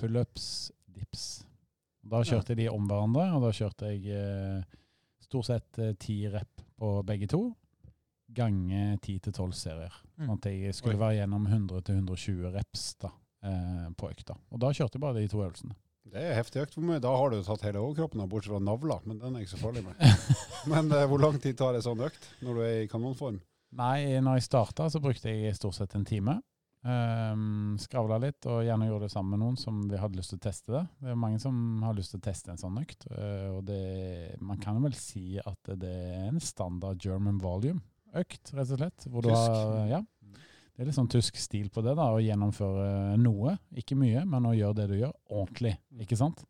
[0.00, 0.48] Pullups,
[0.90, 1.26] dips.
[2.06, 4.82] Da kjørte de om hverandre, og da kjørte jeg eh,
[5.22, 7.48] stort sett eh, ti rep på begge to.
[8.36, 9.94] Gange 10-12 serier.
[10.16, 10.26] Mm.
[10.26, 13.12] Sånn at jeg skulle være gjennom 100-120 reps da,
[13.46, 14.36] eh, på økta.
[14.50, 15.76] Og da kjørte jeg bare de to øvelsene.
[16.06, 16.78] Det er heftig økt.
[17.02, 19.62] Da har du tatt hele overkroppen, av, bortsett fra navla, men den er ikke så
[19.64, 19.98] farlig med.
[20.70, 23.36] Men eh, hvor lang tid tar en sånn økt når du er i kanonform?
[23.76, 26.38] Nei, når jeg starta, så brukte jeg stort sett en time.
[26.86, 30.38] Um, skravla litt, og gjerne gjorde det sammen med noen som vi hadde lyst til
[30.38, 30.82] å teste det.
[31.02, 33.08] Det er mange som har lyst til å teste en sånn økt.
[33.10, 38.76] uh, og det, man kan vel si at det er en standard German volume-økt, rett
[38.76, 39.08] og slett.
[39.10, 39.50] Hvor du Tysk.
[39.50, 40.02] har, ja,
[40.76, 43.56] det er litt sånn tysk stil på det, da, å gjennomføre noe.
[43.80, 45.74] Ikke mye, men å gjøre det du gjør, ordentlig.
[46.04, 46.44] Ikke sant?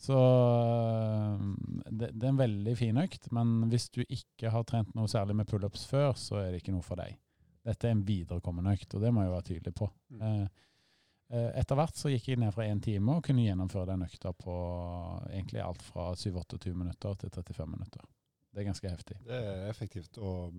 [0.00, 1.40] Så øh,
[1.90, 5.36] det, det er en veldig fin økt, men hvis du ikke har trent noe særlig
[5.36, 7.18] med pullups før, så er det ikke noe for deg.
[7.68, 9.90] Dette er en viderekommende økt, og det må jeg være tydelig på.
[10.14, 10.22] Mm.
[10.24, 10.46] Eh,
[11.36, 14.32] eh, etter hvert så gikk jeg ned fra én time og kunne gjennomføre den økta
[14.32, 14.56] på
[15.28, 18.08] egentlig alt fra 7-28 minutter til 35 minutter.
[18.50, 19.18] Det er ganske heftig.
[19.28, 20.56] Det er effektivt og.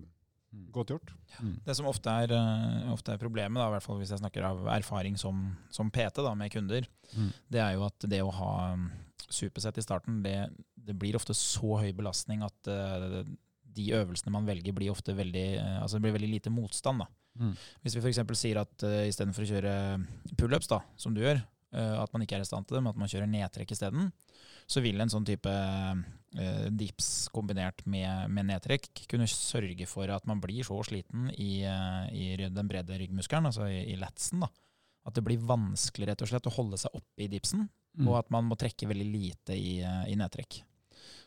[0.72, 1.12] Godt gjort.
[1.40, 1.54] Mm.
[1.64, 4.44] Det som ofte er, eh, ofte er problemet, da, i hvert fall hvis jeg snakker
[4.44, 7.26] av erfaring som, som PT da, med kunder, Mm.
[7.52, 8.86] det er jo at det å ha um,
[9.28, 13.20] supersett i starten, det, det blir ofte så høy belastning at uh,
[13.76, 17.04] de øvelsene man velger, blir ofte veldig, uh, altså det blir veldig lite motstand.
[17.04, 17.08] da.
[17.36, 17.52] Mm.
[17.84, 18.22] Hvis vi f.eks.
[18.40, 19.74] sier at uh, istedenfor å kjøre
[20.40, 21.42] pullups, da, som du gjør,
[21.76, 24.08] uh, at man ikke er i stand til det, men at man kjører nedtrekk isteden,
[24.64, 25.52] så vil en sånn type
[26.72, 32.06] dips kombinert med, med nedtrekk kunne sørge for at man blir så sliten i, eh,
[32.12, 34.48] i den brede ryggmuskelen, altså i, i latsen, da,
[35.04, 38.06] at det blir vanskelig rett og slett å holde seg oppe i dipsen, Mm.
[38.08, 40.62] og at man må trekke veldig lite i, eh, i nedtrekk.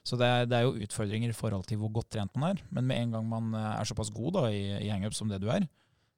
[0.06, 2.62] Så det er, det er jo utfordringer i forhold til hvor godt trent man er.
[2.74, 5.38] Men med en gang man eh, er såpass god da, i, i hangup som det
[5.44, 5.68] du er,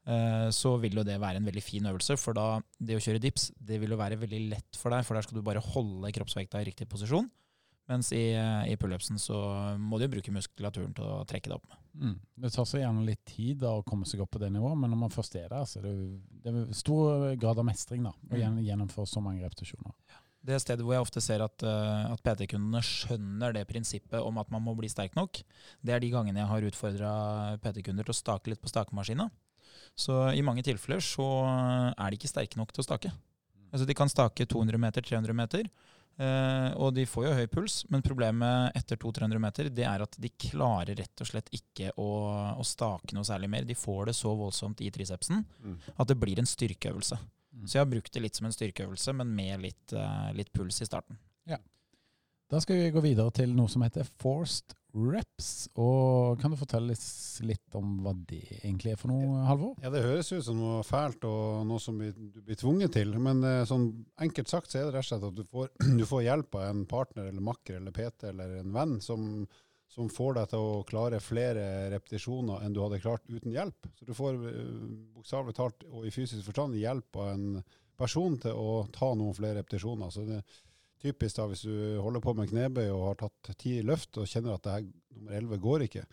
[0.07, 2.15] eh, så vil jo det være en veldig fin øvelse.
[2.19, 5.19] For da, det å kjøre dips, det vil jo være veldig lett for deg, for
[5.19, 7.27] der skal du bare holde kroppsvekta i riktig posisjon.
[7.87, 9.37] Mens i, eh, i pullupsen så
[9.79, 11.77] må du bruke muskulaturen til å trekke det opp med.
[11.97, 12.15] Mm.
[12.43, 14.91] Det tar så gjerne litt tid da, å komme seg opp på det nivået, men
[14.91, 15.93] når man først er der, så er det,
[16.43, 18.59] det er stor grad av mestring da, å Mm.
[18.65, 19.93] gjennomføre så mange repetisjoner.
[20.47, 24.51] Det stedet hvor jeg ofte ser at, eh, at PT-kundene skjønner det prinsippet om at
[24.51, 25.41] man må bli sterk nok,
[25.83, 29.29] det er de gangene jeg har utfordra PT-kunder til å stake litt på stakemaskina.
[29.97, 31.25] Så i mange tilfeller så
[31.97, 33.11] er de ikke sterke nok til å stake.
[33.73, 35.67] Altså De kan stake 200 meter, 300 meter,
[36.17, 40.17] eh, og de får jo høy puls, men problemet etter 200-300 meter det er at
[40.19, 42.07] de klarer rett og slett ikke å,
[42.57, 43.67] å stake noe særlig mer.
[43.69, 45.77] De får det så voldsomt i tricepsen Mm.
[45.95, 47.17] at det blir en styrkeøvelse.
[47.53, 47.65] Mm.
[47.67, 50.81] Så jeg har brukt det litt som en styrkeøvelse, men med litt, uh, litt puls
[50.81, 51.17] i starten.
[52.47, 55.67] Da skal vi gå videre til noe som heter forced reps.
[55.75, 56.95] Og Kan du fortelle
[57.45, 59.75] litt om hva det egentlig er for noe, Halvor?
[59.83, 63.11] Ja, Det høres ut som noe fælt og noe som du blir tvunget til.
[63.19, 63.89] Men eh, sånn
[64.23, 66.67] enkelt sagt så er det rett og slett at du får, du får hjelp av
[66.69, 69.25] en partner eller makker eller PT eller en venn som,
[69.91, 73.91] som, får deg til å klare flere repetisjoner enn du hadde klart uten hjelp.
[73.99, 74.87] Så du får uh,
[75.19, 77.59] bokstavelig talt og i fysisk forstand hjelp av en
[77.97, 80.11] person til å ta noen flere repetisjoner.
[80.13, 80.41] Så det,
[81.07, 84.55] typisk da hvis du holder på med knebøy og har tatt ti løft og kjenner
[84.55, 86.05] at det her nummer elleve går ikke,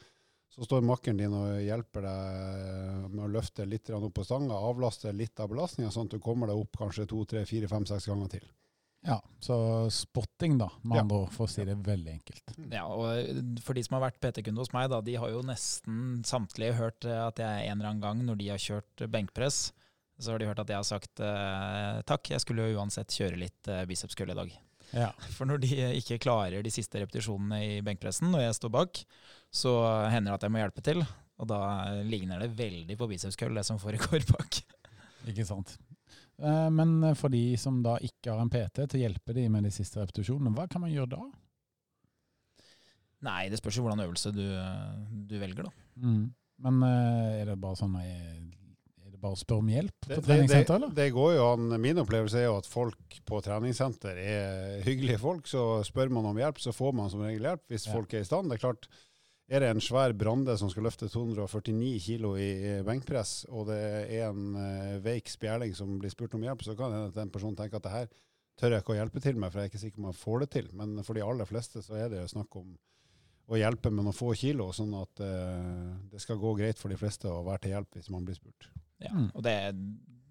[0.55, 5.11] så står makkeren din og hjelper deg med å løfte litt opp på stanga, avlaste
[5.13, 8.07] litt av belastninga, sånn at du kommer deg opp kanskje to, tre, fire, fem, seks
[8.11, 8.47] ganger til.
[9.05, 9.57] Ja, så
[9.93, 12.55] spotting, da, med andre ord, for å si det veldig enkelt.
[12.73, 16.23] Ja, og for de som har vært PT-kunde hos meg, da, de har jo nesten
[16.25, 19.67] samtlige hørt at jeg en eller annen gang, når de har kjørt benkpress,
[20.23, 23.41] så har de hørt at jeg har sagt eh, takk, jeg skulle jo uansett kjøre
[23.43, 24.55] litt eh, bicepskull i dag.
[24.95, 25.11] Ja.
[25.37, 29.03] For når de ikke klarer de siste repetisjonene i benkpressen, og jeg står bak,
[29.55, 29.75] så
[30.13, 31.05] hender det at jeg må hjelpe til.
[31.43, 31.61] Og da
[32.07, 34.61] ligner det veldig på bicepskøll, det som foregår bak.
[35.31, 35.77] Ikke sant.
[36.39, 39.67] Eh, men for de som da ikke har en PT til å hjelpe de med
[39.67, 41.25] de siste repetisjonene, hva kan man gjøre da?
[43.25, 44.45] Nei, det spørs jo hvordan øvelse du,
[45.25, 45.87] du velger, da.
[46.05, 46.25] Mm.
[46.65, 47.97] Men eh, er det bare sånn
[49.25, 50.93] bare spør om hjelp på treningssenter, eller?
[50.93, 51.75] Det, det, går jo an.
[51.81, 55.49] Min opplevelse er jo at folk på treningssenter er hyggelige folk.
[55.51, 57.97] Så spør man om hjelp, så får man som regel hjelp hvis ja.
[57.97, 58.53] folk er i stand.
[58.53, 58.89] Det er klart,
[59.49, 64.31] er det en svær Brande som skal løfte 249 kilo i benkpress, og det er
[64.31, 67.33] en uh, veik spjæling som blir spurt om hjelp, så kan det hende at den
[67.35, 68.09] personen tenker at det her
[68.61, 70.21] tør jeg ikke å hjelpe til med, for jeg er ikke sikker på om jeg
[70.23, 70.71] får det til.
[70.79, 72.73] Men for de aller fleste så er det jo snakk om
[73.53, 76.99] å hjelpe med noen få kilo, sånn at uh, det skal gå greit for de
[77.01, 78.71] fleste å være til hjelp hvis man blir spurt.
[79.03, 79.31] Ja, mm.
[79.35, 79.57] Og det,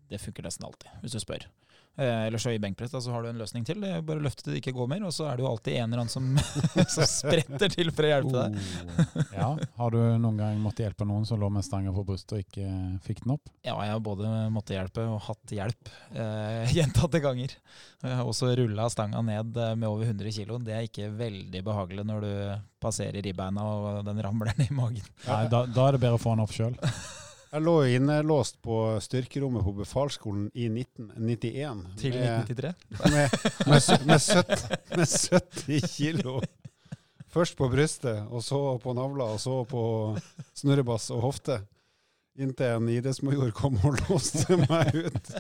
[0.10, 1.50] det, funker nesten alltid, hvis du spør.
[1.96, 3.78] Eh, eller så i benkpress da, så har du en løsning til.
[3.84, 5.76] Det er bare løfte til det ikke går mer, og så er det jo alltid
[5.78, 6.32] en eller annen som,
[6.96, 8.58] som spretter til for å hjelpe deg.
[8.58, 9.50] Oh, ja.
[9.78, 12.66] Har du noen gang måttet hjelpe noen som lå med stanga på brystet og ikke
[13.06, 13.54] fikk den opp?
[13.62, 17.54] Ja, jeg har både måttet hjelpe og hatt hjelp eh, gjentatte ganger.
[18.02, 20.58] Jeg har også rulla stanga ned eh, med over 100 kg.
[20.66, 22.34] Det er ikke veldig behagelig når du
[22.82, 25.06] passerer ribbeina og den ramler ned i magen.
[25.28, 26.74] Nei, da, da er det bedre å få den opp sjøl.
[27.54, 31.84] Jeg lå innelåst på styrkerommet på befalsskolen i 1991.
[32.02, 32.72] Til 1993?
[33.14, 33.36] Med,
[33.70, 34.64] med, med, 70,
[34.98, 36.40] med 70 kilo.
[37.30, 39.84] Først på brystet, og så på navla, og så på
[40.58, 41.60] snurrebass og hofte.
[42.42, 45.32] Inntil en idrettsmajor kom og låste meg ut.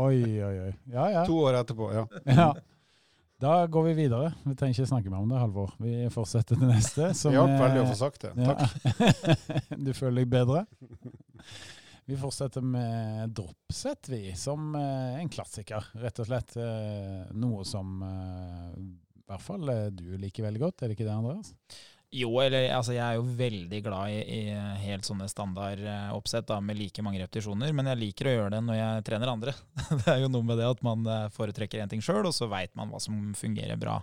[0.00, 0.72] oi, oi, oi.
[0.88, 1.28] Ja, ja.
[1.28, 2.06] To år etterpå, ja.
[2.24, 2.50] ja.
[3.38, 4.32] Da går vi videre.
[4.42, 5.74] Vi trenger ikke snakke mer om det, Halvor.
[5.78, 7.10] Vi fortsetter til neste.
[7.22, 8.32] Det hjalp veldig å få sagt det.
[8.34, 8.64] Takk.
[8.82, 9.76] Ja.
[9.86, 10.64] du føler deg bedre?
[12.08, 14.32] Vi fortsetter med dropset, vi.
[14.34, 16.56] Som eh, en klassiker, rett og slett.
[16.58, 20.82] Eh, noe som eh, i hvert fall du liker veldig godt.
[20.82, 21.54] Er det ikke det, Andreas?
[22.08, 24.40] Jo, eller altså jeg er jo veldig glad i, i
[24.86, 29.04] helt sånne standardoppsett med like mange repetisjoner, men jeg liker å gjøre det når jeg
[29.10, 29.52] trener andre.
[30.00, 32.48] det er jo noe med det at man eh, foretrekker én ting sjøl, og så
[32.48, 34.00] veit man hva som fungerer bra.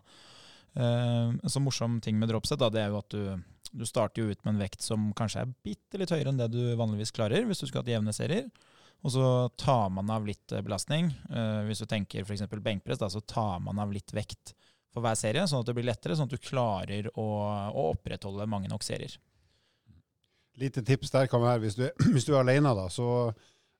[0.76, 4.42] Så morsom ting med dropset da, det er jo at du, du starter jo ut
[4.44, 7.64] med en vekt som kanskje er bitte litt høyere enn det du vanligvis klarer, hvis
[7.64, 8.50] du skal ha jevne serier.
[9.06, 11.14] Og så tar man av litt belastning.
[11.70, 12.44] Hvis du tenker f.eks.
[12.52, 14.52] benkpress, da, så tar man av litt vekt
[14.96, 17.28] for hver serie, sånn at det blir lettere, sånn at du klarer å,
[17.76, 19.18] å opprettholde mange nok serier.
[20.56, 23.10] Lite tips der kan være, hvis du, hvis du er alene, da, så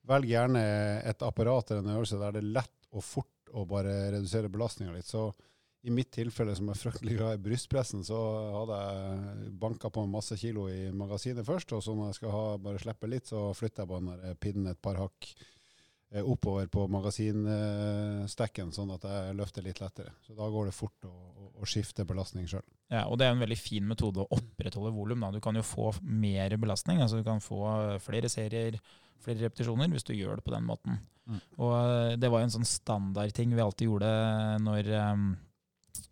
[0.06, 0.62] velg gjerne
[1.08, 4.92] et apparat eller en øvelse der det er lett og fort å bare redusere belastninga
[4.92, 5.08] litt.
[5.08, 5.30] Så
[5.86, 8.18] i mitt tilfelle, som er fryktelig glad i brystpressen, så
[8.52, 11.72] hadde jeg banka på masse kilo i magasinet først.
[11.76, 14.82] Og så når jeg skal ha, bare slippe litt, så flytter jeg bare pinnen et
[14.82, 15.30] par hakk
[16.14, 20.12] oppover på magasinstekken, sånn at jeg løfter litt lettere.
[20.26, 22.64] Så Da går det fort å, å, å skifte belastning sjøl.
[22.92, 25.26] Ja, og det er en veldig fin metode å opprettholde volum.
[25.34, 27.02] Du kan jo få mer belastning.
[27.02, 28.78] altså Du kan få flere serier,
[29.24, 31.00] flere repetisjoner, hvis du gjør det på den måten.
[31.26, 31.40] Mm.
[31.58, 34.12] Og eh, Det var jo en sånn standardting vi alltid gjorde
[34.62, 35.26] når um,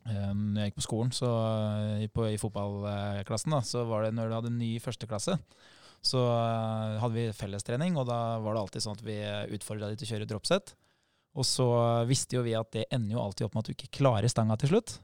[0.05, 1.29] når jeg gikk på skolen, så
[2.13, 5.39] på, i fotballklassen, da, så var det når du hadde ny førsteklasse,
[6.05, 9.19] så uh, hadde vi fellestrening, og da var det alltid sånn at vi
[9.57, 10.75] utfordra de til å kjøre dropset.
[11.35, 11.67] Og så
[12.07, 14.59] visste jo vi at det ender jo alltid opp med at du ikke klarer stanga
[14.61, 14.99] til slutt.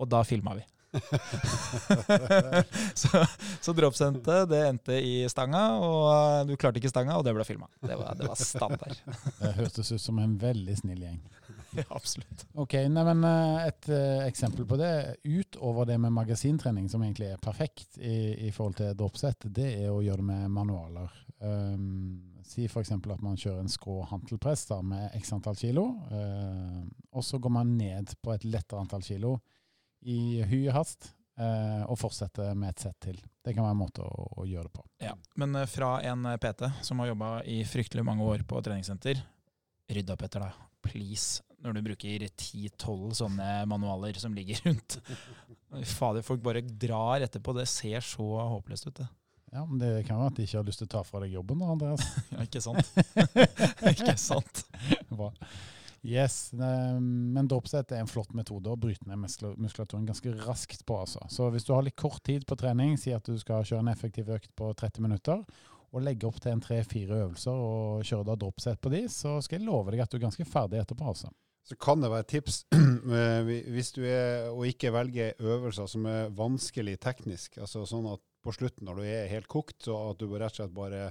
[0.00, 0.64] Og da filma vi.
[2.94, 3.26] så,
[3.60, 7.68] så dropsentet det endte i stanga, og du klarte ikke stanga, og det ble filma.
[7.80, 9.00] Det, det, var standard.
[9.40, 11.20] det hørtes ut som en veldig snill gjeng.
[11.76, 12.46] ja, absolutt.
[12.54, 14.92] Ok, nei, men eh, Et uh, eksempel på det,
[15.24, 19.92] utover det med magasintrening, som egentlig er perfekt i, i forhold til dropset, det er
[19.92, 21.22] å gjøre det med manualer.
[21.36, 22.94] Um, si f.eks.
[22.94, 26.80] at man kjører en skrå hantelpress da, med x antall kilo, uh,
[27.12, 29.36] og så går man ned på et lettere antall kilo
[30.02, 33.18] i hy og hast, eh, og fortsette med et sett til.
[33.44, 34.84] Det kan være en måte å, å gjøre det på.
[35.04, 38.62] Ja, Men eh, fra en eh, PT som har jobba i fryktelig mange år på
[38.62, 39.22] treningssenter,
[39.92, 40.62] rydd opp etter deg.
[40.86, 41.42] Please.
[41.62, 44.98] Når du bruker 10-12 sånne manualer som ligger rundt.
[45.96, 47.54] Fader, folk bare drar etterpå.
[47.56, 49.08] Det ser så håpløst ut, det.
[49.54, 51.32] Ja, men Det kan være at de ikke har lyst til å ta fra deg
[51.36, 52.02] jobben, da, Andreas.
[52.34, 52.90] Ja, ikke sant?
[53.92, 54.64] ikke sant?
[55.08, 55.30] Bra.
[56.06, 61.00] Yes, men dropset er en flott metode å bryte ned muskulaturen ganske raskt på.
[61.02, 61.24] altså.
[61.32, 63.90] Så hvis du har litt kort tid på trening, si at du skal kjøre en
[63.90, 65.42] effektiv økt på 30 minutter,
[65.94, 69.60] og legge opp til en tre-fire øvelser og kjøre da dropset på de, så skal
[69.60, 71.08] jeg love deg at du er ganske ferdig etterpå.
[71.10, 71.32] altså.
[71.66, 72.60] Så kan det være et tips
[73.20, 77.58] eh, hvis du er å ikke velge øvelser som er vanskelig teknisk.
[77.58, 80.60] altså sånn at på slutten, når du er helt kokt, så at du rett og
[80.60, 81.08] slett bare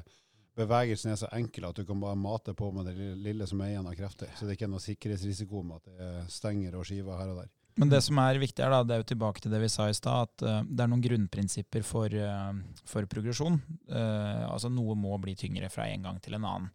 [0.56, 3.74] bevegelsen er så enkel at du kan bare mate på med det lille, som er
[3.74, 4.32] igjen av krefter.
[4.36, 7.42] Så det er ikke noe sikkerhetsrisiko med at det er stenger og skiver her og
[7.44, 7.52] der.
[7.76, 9.90] Men det som er viktig er da, det er jo tilbake til det vi sa
[9.92, 12.56] i stad, at uh, det er noen grunnprinsipper for, uh,
[12.88, 13.60] for progresjon.
[13.92, 16.72] Uh, altså Noe må bli tyngre fra en gang til en annen.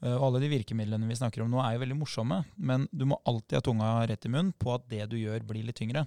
[0.00, 3.18] Og alle de virkemidlene vi snakker om nå er jo veldig morsomme, men du må
[3.28, 6.06] alltid ha tunga rett i munnen på at det du gjør, blir litt tyngre.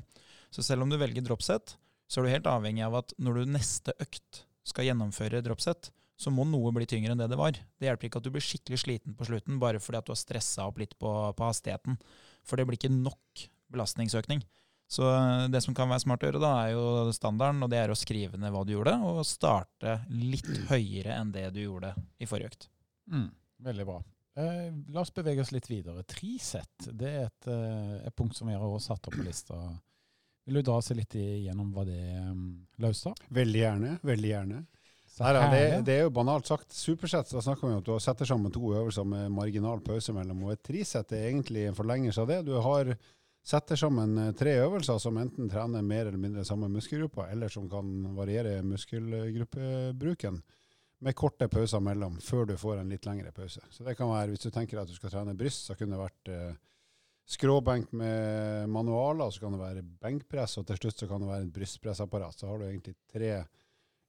[0.49, 1.75] Så selv om du velger dropset,
[2.09, 5.91] så er du helt avhengig av at når du neste økt skal gjennomføre dropset,
[6.23, 7.55] så må noe bli tyngre enn det det var.
[7.55, 10.19] Det hjelper ikke at du blir skikkelig sliten på slutten bare fordi at du har
[10.19, 11.99] stressa opp litt på, på hastigheten.
[12.47, 14.43] For det blir ikke nok belastningsøkning.
[14.93, 17.79] Så eh, det som kan være smart å gjøre, da, er jo standarden, og det
[17.81, 21.93] er å skrive ned hva du gjorde, og starte litt høyere enn det du gjorde
[22.21, 22.67] i forrige økt.
[23.11, 23.29] Mm,
[23.69, 24.01] veldig bra.
[24.35, 26.05] Eh, la oss bevege oss litt videre.
[26.09, 29.59] Trisett det er et, eh, et punkt som vi har også satt opp på lista.
[30.43, 33.15] Vil du dra oss litt igjennom hva det um, løser?
[33.31, 33.91] Veldig gjerne.
[34.03, 34.57] Veldig gjerne.
[35.21, 36.73] Er det, det er jo banalt sagt.
[36.73, 40.47] Supersett, da snakker vi om at du setter sammen to øvelser med marginal pause mellom.
[40.47, 42.39] Og et trisett er egentlig en forlengelse av det.
[42.47, 42.95] Du har
[43.43, 47.69] setter sammen eh, tre øvelser som enten trener mer eller mindre samme muskelgrupper, eller som
[47.69, 50.41] kan variere muskelgruppebruken,
[51.03, 53.59] med korte pauser mellom, før du får en litt lengre pause.
[53.69, 56.05] Så det kan være, hvis du tenker at du skal trene bryst, så kunne det
[56.05, 56.53] vært eh,
[57.35, 61.49] skråbenk med manualer, så kan det være benkpress, og til slutt så kan det være
[61.49, 62.39] et brystpressapparat.
[62.39, 63.33] Så har du egentlig tre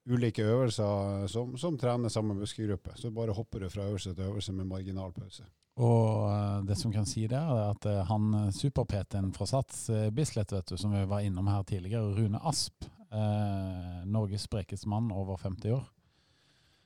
[0.07, 2.97] ulike øvelser som, som trener samme muskelgruppe.
[3.01, 5.47] Så bare hopper du fra øvelse til øvelse med marginal pause.
[5.77, 9.89] Og eh, det som kan si det, er at eh, han eh, super-PT-en fra Sats,
[10.15, 15.11] Bislett, vet du, som vi var innom her tidligere, Rune Asp, eh, Norges sprekeste mann
[15.13, 15.91] over 50 år.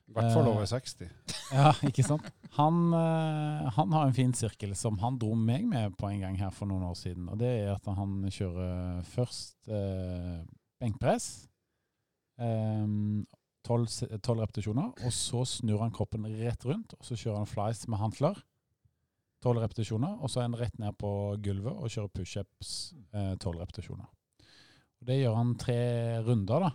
[0.09, 1.11] I hvert fall over 60.
[1.49, 2.27] Ja, ikke sant?
[2.59, 6.37] Han, eh, han har en fin sirkel som han dro meg med på en gang
[6.41, 7.29] her for noen år siden.
[7.33, 10.43] Og det er at han kjører først eh,
[10.81, 11.49] benkpress,
[12.38, 18.01] tolv repetisjoner, og så snur han kroppen rett rundt, og så kjører han flies med
[18.01, 18.38] hantler.
[19.44, 21.11] Tolv repetisjoner, og så er han rett ned på
[21.44, 22.72] gulvet og kjører pushups
[23.42, 24.09] tolv repetisjoner.
[24.98, 25.81] Og Det gjør han tre
[26.27, 26.70] runder, da.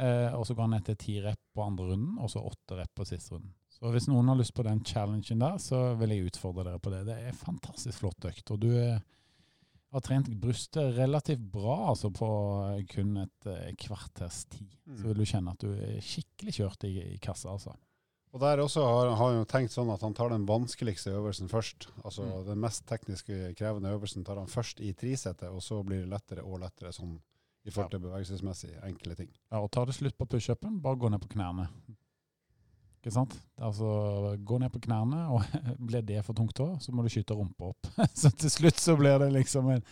[0.00, 2.78] Eh, og så går han ned til ti rep på andre runden, og så åtte
[2.78, 3.52] rep på siste runden.
[3.72, 6.92] Så hvis noen har lyst på den challengen der, så vil jeg utfordre dere på
[6.94, 7.02] det.
[7.08, 8.54] Det er fantastisk flott økt.
[8.54, 9.02] Og du eh,
[9.92, 12.28] har trent brystet relativt bra, altså på
[12.72, 14.68] eh, kun et eh, kvarters tid.
[14.96, 17.74] Så vil du kjenne at du er skikkelig kjørt i, i kassa, altså.
[18.32, 21.50] Og der også har har han jo tenkt sånn at han tar den vanskeligste øvelsen
[21.52, 21.90] først.
[22.02, 22.46] Altså Mm.
[22.46, 26.42] den mest tekniske krevende øvelsen tar han først i trisettet, og så blir det lettere
[26.42, 27.18] og lettere sånn
[27.64, 29.28] i forhold til bevegelsesmessig enkle ting.
[29.52, 31.68] Ja, og tar det slutt på pushupen, bare gå ned på knærne.
[33.02, 33.32] Ikke sant?
[33.58, 33.86] Altså,
[34.46, 35.42] gå ned på knærne, og
[35.88, 37.88] blir det for tungt òg, så må du skyte rumpa opp.
[38.20, 39.82] så til slutt så blir det liksom en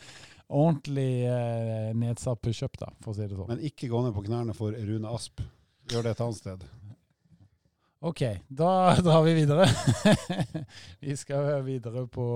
[0.46, 3.50] ordentlig eh, nedsatt pushup, da, for å si det sånn.
[3.50, 5.42] Men ikke gå ned på knærne for Rune Asp.
[5.90, 6.68] Gjør det et annet sted.
[8.06, 8.70] Ok, da
[9.04, 9.66] drar vi videre.
[11.02, 12.30] vi skal videre på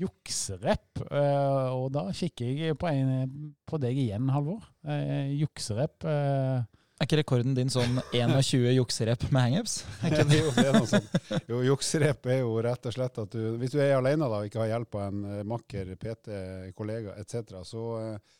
[0.00, 4.64] jukserep, eh, og da kikker jeg på, en, på deg igjen, Halvor.
[4.88, 6.64] Eh, Jukserep eh,
[7.00, 9.78] Er ikke rekorden din sånn 21 jukserep med hangups?
[10.36, 11.38] Jo, er.
[11.48, 14.50] Jo, jukserep er jo rett og slett at du Hvis du er alene da, og
[14.50, 16.36] ikke har hjelp av en eh, makker, PT,
[16.76, 18.36] kollega etc., så eh,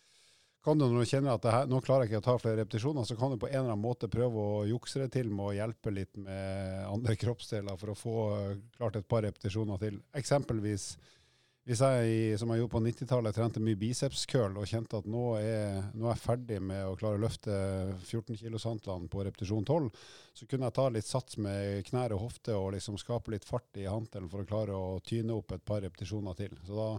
[0.60, 3.06] kan du når du kjenner at her, nå klarer jeg ikke å ta flere repetisjoner,
[3.08, 5.54] så kan du på en eller annen måte prøve å jukse det til med å
[5.56, 9.96] hjelpe litt med andre kroppsdeler for å få eh, klart et par repetisjoner til.
[10.20, 10.90] Eksempelvis
[11.68, 15.82] hvis jeg, som jeg gjorde på 90-tallet, trente mye bicepscurl og kjente at nå er,
[15.92, 17.52] nå er jeg ferdig med å klare å løfte
[17.98, 19.90] 14 kilos-hantlene på repetisjon 12,
[20.40, 23.76] så kunne jeg ta litt sats med knær og hofte og liksom skape litt fart
[23.76, 26.56] i hantelen for å klare å tyne opp et par repetisjoner til.
[26.64, 26.90] Så da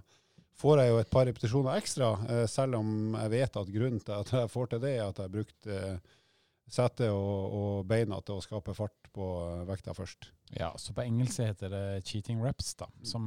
[0.62, 4.18] får jeg jo et par repetisjoner ekstra, eh, selv om jeg vet at grunnen til
[4.20, 6.18] at jeg får til det, er at jeg har brukt eh,
[6.72, 10.32] setet og, og beina til å skape fart på eh, vekta først.
[10.58, 12.90] Ja, så på engelsk heter det cheating reps, da.
[13.08, 13.26] Som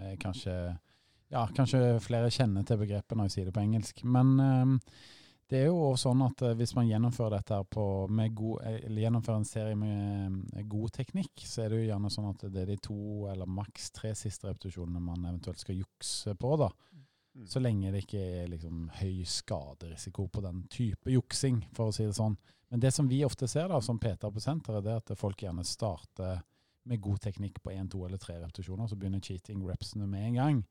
[0.00, 0.56] er kanskje
[1.32, 4.02] Ja, kanskje flere kjenner til begrepet når jeg sier det på engelsk.
[4.04, 4.74] Men um,
[5.52, 8.62] det er jo også sånn at eh, hvis man gjennomfører dette her på, med god,
[8.86, 12.62] eller gjennomfører en serie med god teknikk, så er det jo gjerne sånn at det
[12.62, 16.54] er de to eller maks tre siste repetisjonene man eventuelt skal jukse på.
[16.62, 16.70] da.
[17.36, 17.46] Mm.
[17.52, 22.08] Så lenge det ikke er liksom høy skaderisiko på den type juksing, for å si
[22.08, 22.38] det sånn.
[22.72, 25.42] Men det som vi ofte ser da, som PT på senteret, det er at folk
[25.44, 26.38] gjerne starter
[26.88, 30.38] med god teknikk på én, to eller tre repetisjoner, så begynner cheating repsene med en
[30.38, 30.62] gang.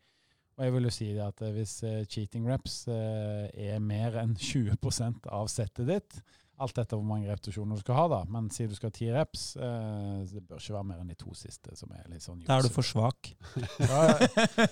[0.58, 4.18] Og jeg vil jo si det at eh, hvis eh, cheating reps eh, er mer
[4.24, 6.18] enn 20% av settet ditt,
[6.64, 9.10] alt etter hvor mange repetisjoner du skal ha, da, men sier du skal ha ti
[9.14, 12.44] reps, eh, det bør ikke være mer enn de to siste som er litt sånn
[12.48, 13.32] Da er du for svak.
[13.80, 14.02] da,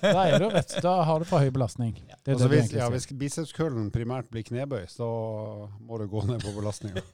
[0.03, 1.95] da er du rett, da har du for høy belastning.
[1.99, 5.09] Det er Altså det hvis, ja, hvis bicepskøllen primært blir knebøy, så
[5.79, 7.03] må du gå ned på belastninga.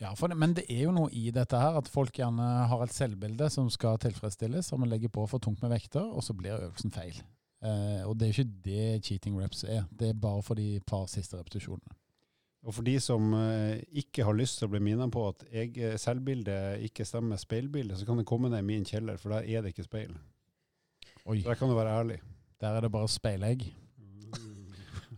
[0.00, 2.94] Ja, det, men det er jo noe i dette her, at folk gjerne har et
[2.96, 6.56] selvbilde som skal tilfredsstilles, og man legger på for tungt med vekter, og så blir
[6.56, 7.18] øvelsen feil.
[7.60, 9.84] Eh, og det er jo ikke det cheating reps er.
[9.92, 11.92] Det er bare for de par siste repetisjonene.
[12.60, 15.70] Og for de som eh, ikke har lyst til å bli minnet på at jeg,
[15.80, 19.48] eh, selvbildet ikke stemmer speilbildet, så kan det komme ned i min kjeller, for der
[19.48, 20.12] er det ikke speil.
[21.24, 22.18] Oi, Der kan du være ærlig.
[22.60, 23.64] der er det bare speilegg.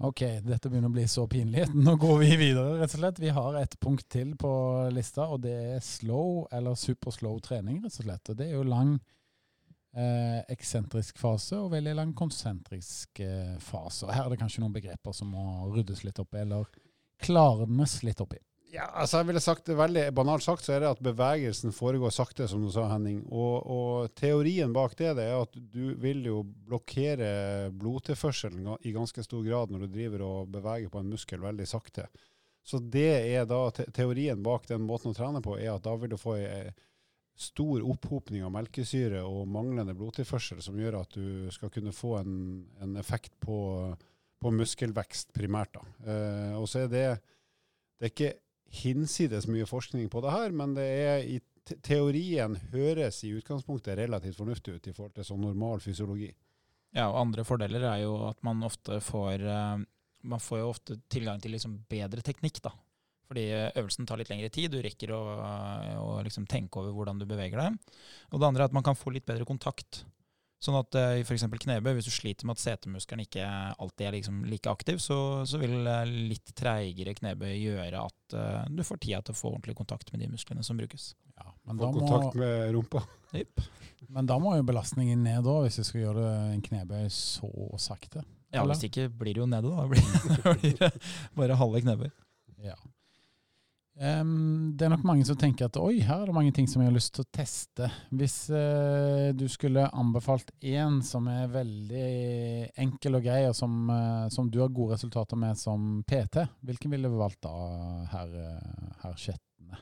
[0.02, 1.68] Ok, dette begynner å bli så pinlig.
[1.86, 3.20] Nå går vi videre, rett og slett.
[3.22, 4.50] Vi har et punkt til på
[4.90, 8.30] lista, og det er slow eller superslow trening, rett og slett.
[8.32, 8.96] Og det er jo lang
[9.94, 14.08] eh, eksentrisk fase og veldig lang konsentrisk eh, fase.
[14.08, 15.44] Og her er det kanskje noen begreper som må
[15.76, 16.66] ryddes litt opp i, eller
[17.22, 18.40] klarnes litt oppi?
[18.72, 22.12] Ja, altså jeg ville sagt det veldig banalt sagt, så er det at bevegelsen foregår
[22.14, 23.18] sakte, som du sa, Henning.
[23.28, 29.24] Og, og teorien bak det, det er at du vil jo blokkere blodtilførselen i ganske
[29.26, 32.06] stor grad når du driver og beveger på en muskel veldig sakte.
[32.64, 35.92] Så det er da te teorien bak den måten å trene på, er at da
[35.98, 36.72] vil du få ei
[37.38, 42.34] stor opphopning av melkesyre og manglende blodtilførsel, som gjør at du skal kunne få en,
[42.84, 43.56] en effekt på,
[44.42, 45.78] på muskelvekst primært.
[45.78, 46.12] Da.
[46.12, 47.06] Eh, og så er det
[48.02, 48.32] det er ikke
[48.82, 51.36] hinsides mye forskning på det her, men det er i
[51.86, 56.32] teorien høres i utgangspunktet relativt fornuftig ut i forhold til sånn normal fysiologi.
[56.92, 59.84] Ja, og andre fordeler er jo at man ofte får eh,
[60.22, 62.70] Man får jo ofte tilgang til liksom bedre teknikk, da.
[63.26, 63.46] Fordi
[63.80, 65.20] øvelsen tar litt lengre tid, du rekker å,
[65.98, 67.96] å liksom tenke over hvordan du beveger deg.
[68.30, 70.04] Og det andre er at man kan få litt bedre kontakt.
[70.62, 71.42] Sånn at eh, i f.eks.
[71.50, 73.46] knebøy, hvis du sliter med at setemuskelen ikke
[73.82, 75.16] alltid er liksom like aktiv, så,
[75.48, 79.50] så vil eh, litt treigere knebøy gjøre at uh, du får tida til å få
[79.50, 81.08] ordentlig kontakt med de musklene som brukes.
[81.34, 83.02] Ja, men, Få da må, kontakt med rumpa.
[83.32, 83.64] Yep.
[84.12, 87.50] men da må jo belastningen ned, da, hvis du skal gjøre en knebøy så
[87.82, 88.22] sakte.
[88.52, 88.76] Ja, Eller?
[88.76, 89.88] hvis ikke blir det jo nede, da.
[89.90, 90.06] Blir,
[90.60, 90.92] blir det
[91.34, 92.10] bare halve knebøy.
[92.62, 92.78] Ja.
[94.02, 96.82] Em, det er nok mange som tenker at oi, her er det mange ting som
[96.82, 97.86] jeg har lyst til å teste.
[98.10, 102.08] Hvis uh, du skulle anbefalt én som er veldig
[102.82, 106.96] enkel og grei, og som, uh, som du har gode resultater med som PT, hvilken
[106.96, 107.54] ville du valgt da,
[108.16, 108.34] herr
[109.04, 109.78] her Skjetne?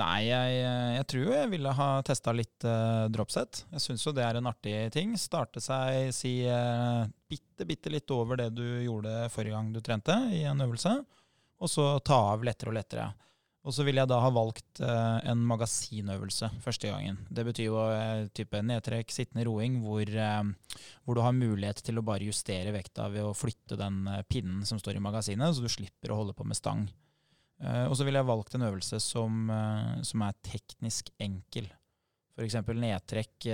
[0.00, 0.56] Nei, jeg,
[0.96, 3.66] jeg tror jeg ville ha testa litt uh, dropset.
[3.76, 5.12] Jeg syns jo det er en artig ting.
[5.20, 10.16] Starte seg, si uh, bitte, bitte litt over det du gjorde forrige gang du trente
[10.32, 10.98] i en øvelse,
[11.60, 13.10] og så ta av lettere og lettere.
[13.66, 17.18] Og så ville jeg da ha valgt uh, en magasinøvelse første gangen.
[17.28, 21.98] Det betyr jo uh, type nedtrekk, sittende roing, hvor, uh, hvor du har mulighet til
[21.98, 25.68] å bare justere vekta ved å flytte den pinnen som står i magasinet, så du
[25.72, 26.86] slipper å holde på med stang.
[27.58, 29.48] Og så ville jeg valgt en øvelse som,
[30.06, 31.64] som er teknisk enkel.
[32.38, 32.54] F.eks.
[32.70, 33.48] nedtrekk,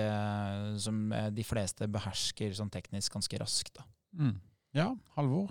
[0.77, 0.99] som
[1.33, 3.81] de fleste behersker sånn teknisk ganske raskt.
[4.13, 4.35] Mm.
[4.77, 5.49] Ja, Halvor?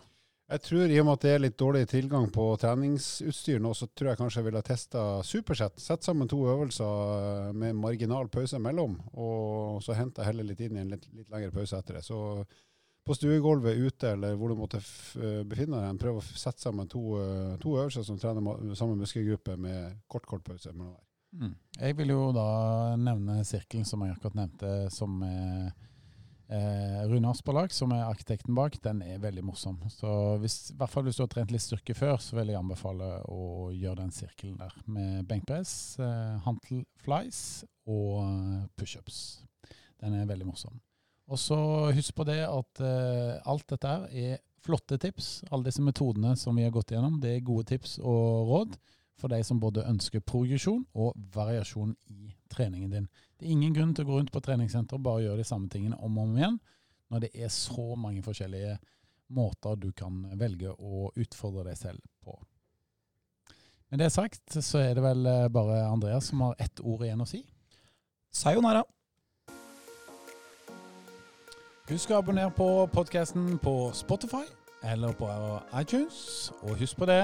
[0.54, 3.88] Jeg tror i og med at det er litt dårlig tilgang på treningsutstyr nå, så
[3.90, 5.80] tror jeg kanskje jeg ville testa supersett.
[5.82, 10.78] Sett sammen to øvelser eh, med marginal pause mellom, og så hente heller litt inn
[10.78, 12.04] i en litt, litt lengre pause etter det.
[12.06, 12.20] Så
[13.04, 16.92] på stuegulvet ute eller hvor du måtte f eh, befinne deg, prøv å sette sammen
[16.92, 21.08] to, eh, to øvelser som trener samme muskelgruppe med kort, kort pause mellom hver.
[21.34, 21.56] Mm.
[21.80, 22.46] Jeg vil jo da
[23.02, 25.74] nevne sirkelen som jeg akkurat nevnte, som er
[26.54, 28.78] eh, Rune Asperlag, som er arkitekten bak.
[28.84, 29.80] Den er veldig morsom.
[29.92, 32.60] Så hvis, i hvert fall hvis du har trent litt styrke før, så vil jeg
[32.60, 34.78] anbefale å gjøre den sirkelen der.
[34.86, 37.42] Med benkpress, eh, hantel flies
[37.90, 39.20] og eh, pushups.
[40.04, 40.82] Den er veldig morsom.
[41.32, 41.58] Og så
[41.96, 45.44] husk på det at eh, alt dette er flotte tips.
[45.52, 48.78] Alle disse metodene som vi har gått gjennom, det er gode tips og råd
[49.20, 53.08] for de som både ønsker progresjon og variasjon i treningen din.
[53.44, 55.68] Det er ingen grunn til å gå rundt på treningssenter og bare gjøre de samme
[55.68, 56.54] tingene om og om igjen,
[57.12, 58.78] når det er så mange forskjellige
[59.36, 62.38] måter du kan velge å utfordre deg selv på.
[63.92, 67.20] Med det sagt, så er det vel eh, bare Andreas som har ett ord igjen
[67.20, 67.42] å si.
[68.32, 68.86] Sayonara!
[71.90, 74.46] Husk å abonnere på podkasten på Spotify
[74.88, 75.28] eller på
[75.82, 76.48] iTunes.
[76.64, 77.20] Og husk på det,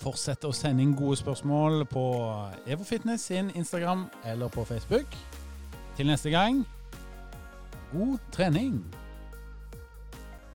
[0.00, 2.06] fortsett å sende inn gode spørsmål på
[2.64, 5.12] EvoFitness sin Instagram eller på Facebook.
[5.98, 6.66] Til neste gang,
[7.92, 8.94] god trening!